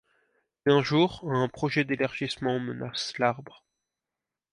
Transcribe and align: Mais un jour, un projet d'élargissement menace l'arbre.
Mais 0.65 0.73
un 0.73 0.81
jour, 0.81 1.21
un 1.31 1.47
projet 1.47 1.83
d'élargissement 1.83 2.59
menace 2.59 3.15
l'arbre. 3.19 3.63